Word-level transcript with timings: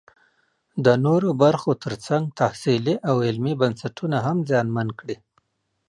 د 0.85 0.87
نورو 1.05 1.29
برخو 1.43 1.71
ترڅنګ 1.83 2.23
تحصیلي 2.39 2.95
او 3.09 3.15
علمي 3.27 3.53
بنسټونه 3.61 4.17
هم 4.25 4.37
زیانمن 4.49 4.89
کړي 4.99 5.17